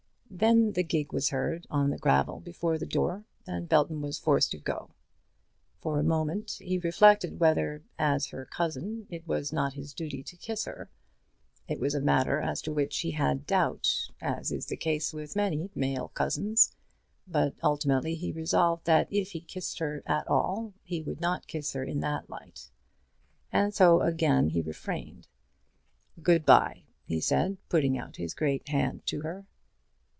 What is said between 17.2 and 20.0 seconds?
but ultimately he resolved that if he kissed